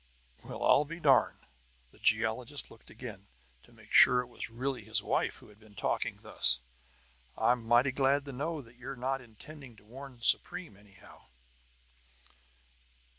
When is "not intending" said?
8.95-9.75